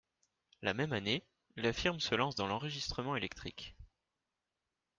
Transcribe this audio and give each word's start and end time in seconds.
La 0.63 0.73
même 0.73 0.93
année, 0.93 1.23
la 1.57 1.71
firme 1.73 1.99
se 1.99 2.15
lance 2.15 2.33
dans 2.33 2.47
l'enregistrement 2.47 3.15
électrique. 3.15 3.75